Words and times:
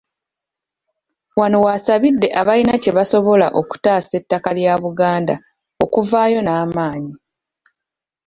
Wano 1.39 1.57
w'asabidde 1.65 2.27
abalina 2.39 2.73
kye 2.83 2.91
basobola 2.97 3.47
okutaasa 3.59 4.11
ettaka 4.19 4.49
lya 4.57 4.73
Buganda, 4.83 5.35
okuvaayo 5.83 6.39
n'amaanyi. 6.43 7.13